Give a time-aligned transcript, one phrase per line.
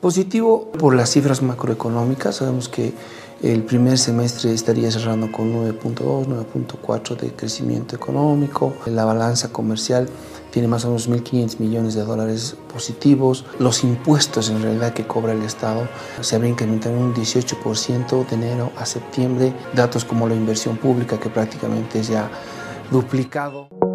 [0.00, 2.92] Positivo por las cifras macroeconómicas, sabemos que
[3.42, 10.08] el primer semestre estaría cerrando con 9.2, 9.4 de crecimiento económico, la balanza comercial
[10.52, 13.44] tiene más o menos 1.500 millones de dólares positivos.
[13.58, 15.88] Los impuestos en realidad que cobra el Estado
[16.20, 19.52] se habrían incrementado en un 18% de enero a septiembre.
[19.74, 22.30] Datos como la inversión pública que prácticamente es ya
[22.90, 23.87] duplicado.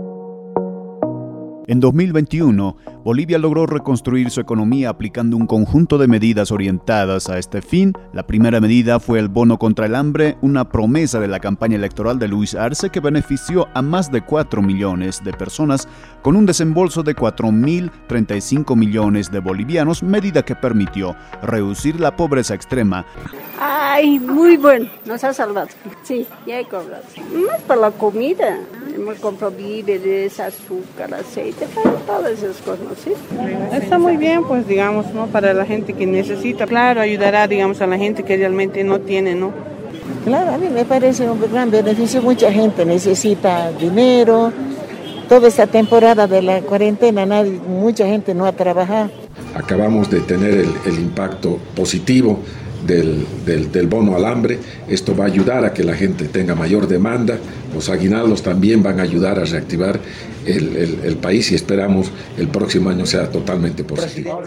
[1.65, 2.75] En 2021,
[3.05, 7.93] Bolivia logró reconstruir su economía aplicando un conjunto de medidas orientadas a este fin.
[8.11, 12.19] La primera medida fue el bono contra el hambre, una promesa de la campaña electoral
[12.19, 15.87] de Luis Arce que benefició a más de 4 millones de personas
[16.21, 23.05] con un desembolso de 4.035 millones de bolivianos, medida que permitió reducir la pobreza extrema.
[23.57, 25.69] Ay, muy bueno, nos ha salvado.
[26.03, 27.03] Sí, ya he cobrado.
[27.47, 28.59] Más para la comida.
[28.95, 33.11] Hemos comprado víveres, azúcar, aceite, para todas esas cosas, ¿sí?
[33.71, 35.25] Está muy bien, pues, digamos, ¿no?
[35.27, 36.67] Para la gente que necesita.
[36.67, 39.51] Claro, ayudará, digamos, a la gente que realmente no tiene, ¿no?
[40.25, 42.21] Claro, a mí me parece un gran beneficio.
[42.21, 44.53] Mucha gente necesita dinero.
[45.27, 49.09] Toda esta temporada de la cuarentena, nadie, mucha gente no ha trabajado.
[49.55, 52.39] Acabamos de tener el, el impacto positivo
[52.85, 54.59] del, del, del, bono al hambre.
[54.87, 57.37] Esto va a ayudar a que la gente tenga mayor demanda.
[57.73, 59.99] Los aguinaldos también van a ayudar a reactivar
[60.45, 64.41] el, el, el país y esperamos el próximo año sea totalmente positivo.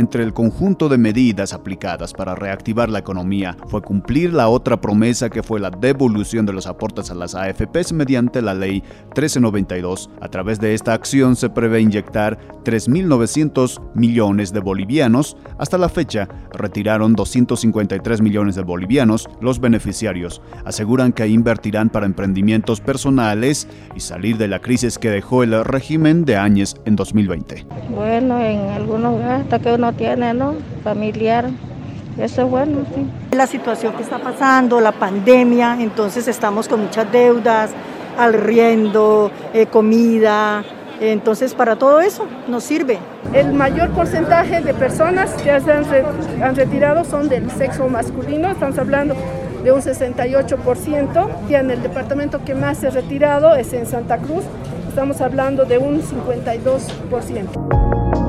[0.00, 5.28] Entre el conjunto de medidas aplicadas para reactivar la economía fue cumplir la otra promesa
[5.28, 10.08] que fue la devolución de los aportes a las AFPs mediante la ley 1392.
[10.22, 15.36] A través de esta acción se prevé inyectar 3.900 millones de bolivianos.
[15.58, 19.28] Hasta la fecha retiraron 253 millones de bolivianos.
[19.42, 25.42] Los beneficiarios aseguran que invertirán para emprendimientos personales y salir de la crisis que dejó
[25.42, 27.66] el régimen de Áñez en 2020.
[27.94, 30.54] Bueno, en algunos gastos que uno tiene, ¿no?
[30.84, 31.46] Familiar.
[32.18, 33.36] Eso es bueno, sí.
[33.36, 37.70] La situación que está pasando, la pandemia, entonces estamos con muchas deudas,
[38.18, 40.64] arriendo, eh, comida,
[41.00, 42.98] entonces para todo eso nos sirve.
[43.32, 46.04] El mayor porcentaje de personas que se han, re
[46.42, 49.14] han retirado son del sexo masculino, estamos hablando
[49.64, 54.18] de un 68%, y en el departamento que más se ha retirado es en Santa
[54.18, 54.44] Cruz,
[54.88, 58.19] estamos hablando de un 52%.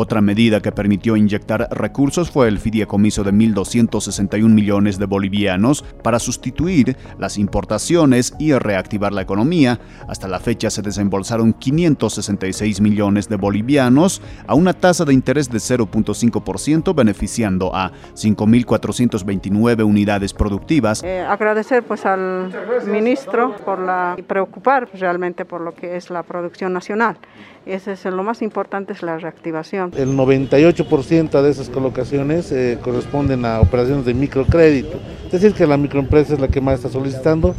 [0.00, 6.20] Otra medida que permitió inyectar recursos fue el fideicomiso de 1.261 millones de bolivianos para
[6.20, 9.80] sustituir las importaciones y reactivar la economía.
[10.06, 15.58] Hasta la fecha se desembolsaron 566 millones de bolivianos a una tasa de interés de
[15.58, 21.02] 0.5%, beneficiando a 5.429 unidades productivas.
[21.02, 22.54] Eh, agradecer pues al
[22.86, 23.80] ministro por
[24.16, 27.18] y preocupar realmente por lo que es la producción nacional.
[27.68, 29.87] Ese es lo más importante es la reactivación.
[29.96, 34.98] El 98% de esas colocaciones eh, corresponden a operaciones de microcrédito.
[35.26, 37.54] Es decir, que la microempresa es la que más está solicitando,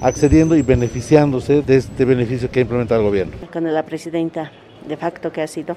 [0.00, 3.34] accediendo y beneficiándose de este beneficio que ha implementado el gobierno.
[3.52, 4.50] Con la presidenta
[4.86, 5.76] de facto que ha sido,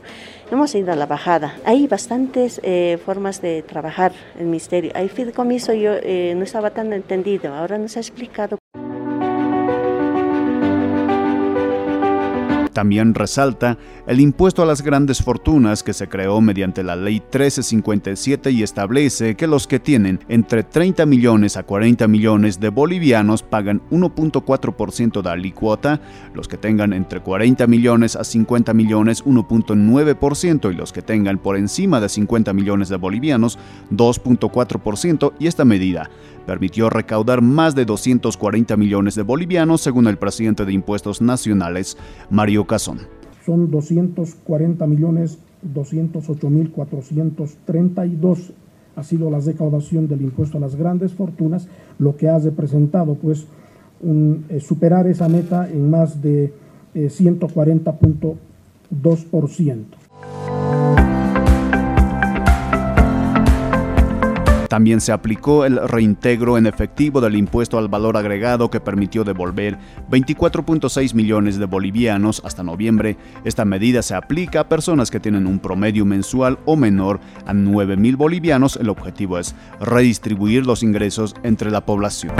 [0.51, 1.55] hemos ido a la bajada.
[1.65, 4.91] Hay bastantes eh, formas de trabajar el ministerio.
[4.95, 8.57] Hay fideicomiso, yo eh, no estaba tan entendido, ahora nos ha explicado.
[12.77, 18.51] También resalta el impuesto a las grandes fortunas que se creó mediante la Ley 1357
[18.51, 23.81] y establece que los que tienen entre 30 millones a 40 millones de bolivianos pagan
[23.89, 26.01] 1.4% de alicuota,
[26.35, 31.57] los que tengan entre 40 millones a 50 millones 1.9% y los que tengan por
[31.57, 33.57] encima de 50 millones de bolivianos
[33.89, 36.11] 2.4% y esta medida
[36.45, 41.97] permitió recaudar más de 240 millones de bolivianos según el presidente de Impuestos Nacionales,
[42.29, 42.99] Mario Cazón.
[43.45, 48.53] Son 240 millones 208 mil 432
[48.95, 51.67] ha sido la recaudación del impuesto a las grandes fortunas,
[51.99, 53.45] lo que ha representado pues
[54.01, 56.53] un, eh, superar esa meta en más de
[56.95, 60.06] eh, 140.2%.
[64.77, 69.75] También se aplicó el reintegro en efectivo del impuesto al valor agregado que permitió devolver
[70.11, 73.17] 24.6 millones de bolivianos hasta noviembre.
[73.43, 77.97] Esta medida se aplica a personas que tienen un promedio mensual o menor a 9
[77.97, 78.75] mil bolivianos.
[78.75, 82.35] El objetivo es redistribuir los ingresos entre la población.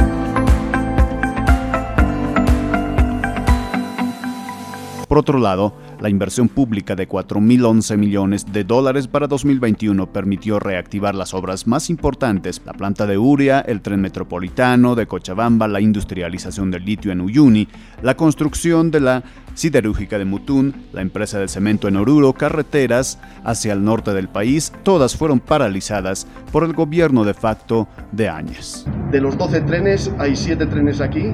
[5.07, 11.15] Por otro lado, la inversión pública de 4.011 millones de dólares para 2021 permitió reactivar
[11.15, 16.71] las obras más importantes, la planta de Uria, el tren metropolitano de Cochabamba, la industrialización
[16.71, 17.67] del litio en Uyuni,
[18.01, 19.23] la construcción de la
[19.53, 24.71] siderúrgica de Mutún, la empresa de cemento en Oruro, carreteras hacia el norte del país,
[24.83, 28.85] todas fueron paralizadas por el gobierno de facto de Áñez.
[29.11, 31.33] De los 12 trenes, hay 7 trenes aquí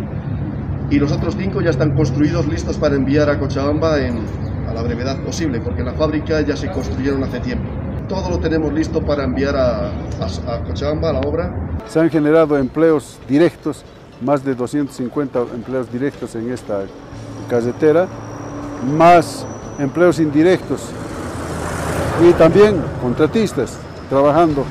[0.90, 4.00] y los otros 5 ya están construidos, listos para enviar a Cochabamba
[4.68, 7.70] a la brevedad posible, porque la fábrica ya se construyeron hace tiempo.
[8.08, 11.78] Todo lo tenemos listo para enviar a, a, Cochabamba, a la obra.
[11.88, 13.84] Se han generado empleos directos,
[14.22, 16.82] más de 250 empleos directos en esta
[17.50, 18.08] carretera,
[18.98, 19.46] más
[19.80, 20.90] empleos indirectos
[22.22, 24.66] y también contratistas trabajando.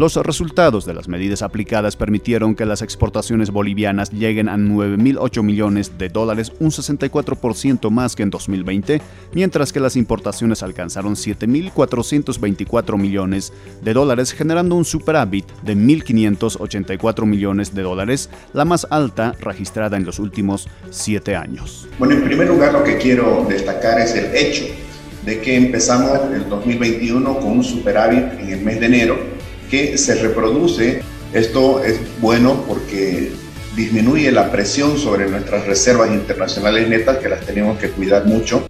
[0.00, 5.98] Los resultados de las medidas aplicadas permitieron que las exportaciones bolivianas lleguen a 9.008 millones
[5.98, 9.02] de dólares, un 64% más que en 2020,
[9.34, 13.52] mientras que las importaciones alcanzaron 7.424 millones
[13.82, 20.06] de dólares, generando un superávit de 1.584 millones de dólares, la más alta registrada en
[20.06, 21.86] los últimos siete años.
[21.98, 24.64] Bueno, en primer lugar lo que quiero destacar es el hecho
[25.26, 29.39] de que empezamos el 2021 con un superávit en el mes de enero
[29.70, 31.02] que se reproduce.
[31.32, 33.32] Esto es bueno porque
[33.76, 38.66] disminuye la presión sobre nuestras reservas internacionales netas que las tenemos que cuidar mucho.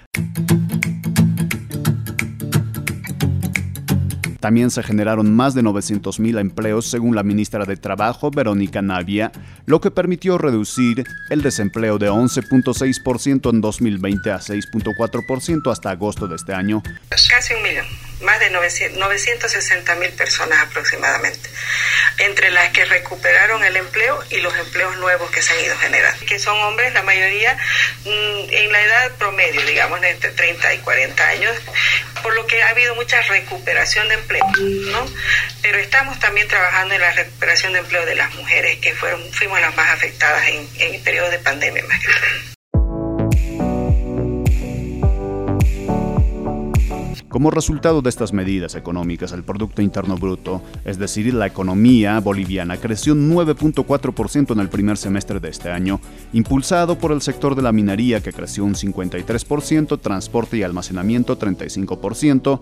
[4.41, 9.33] También se generaron más de 900.000 empleos según la ministra de Trabajo, Verónica Navia,
[9.67, 16.37] lo que permitió reducir el desempleo de 11.6% en 2020 a 6.4% hasta agosto de
[16.37, 16.83] este año.
[17.11, 21.49] Casi un millón más de 960 mil personas aproximadamente,
[22.19, 26.25] entre las que recuperaron el empleo y los empleos nuevos que se han ido generando,
[26.27, 27.57] que son hombres, la mayoría
[28.05, 31.57] mm, en la edad promedio, digamos, entre 30 y 40 años,
[32.23, 35.11] por lo que ha habido mucha recuperación de empleo, ¿no?
[35.63, 39.61] Pero estamos también trabajando en la recuperación de empleo de las mujeres, que fueron, fuimos
[39.61, 42.50] las más afectadas en, en el periodo de pandemia más que todo.
[47.31, 52.77] Como resultado de estas medidas económicas, el Producto Interno Bruto, es decir, la economía boliviana,
[52.77, 56.01] creció 9.4% en el primer semestre de este año,
[56.33, 62.61] impulsado por el sector de la minería que creció un 53%, transporte y almacenamiento 35%,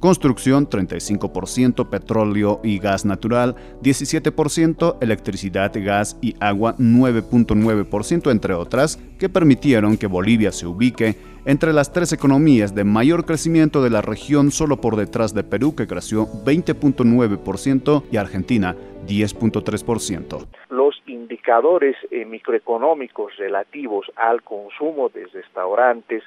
[0.00, 9.30] construcción 35%, petróleo y gas natural 17%, electricidad, gas y agua 9.9%, entre otras, que
[9.30, 14.50] permitieron que Bolivia se ubique entre las tres economías de mayor crecimiento de la región
[14.50, 18.76] solo por detrás de Perú, que creció 20.9%, y Argentina
[19.06, 20.46] 10.3%.
[20.68, 26.22] Los indicadores eh, microeconómicos relativos al consumo de restaurantes,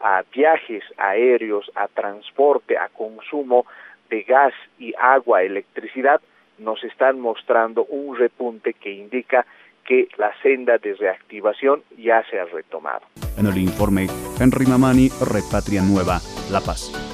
[0.00, 3.66] a viajes aéreos, a transporte, a consumo
[4.10, 6.20] de gas y agua, electricidad,
[6.58, 9.46] nos están mostrando un repunte que indica
[9.88, 13.00] que la senda de reactivación ya se ha retomado.
[13.38, 14.06] En el informe,
[14.38, 16.20] Henry Mamani, Repatria Nueva,
[16.50, 17.07] La Paz.